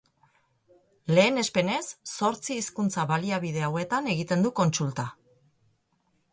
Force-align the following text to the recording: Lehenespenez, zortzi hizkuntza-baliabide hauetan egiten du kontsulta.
Lehenespenez, 1.17 1.83
zortzi 2.15 2.57
hizkuntza-baliabide 2.61 3.63
hauetan 3.69 4.11
egiten 4.17 4.45
du 4.49 4.57
kontsulta. 4.63 5.09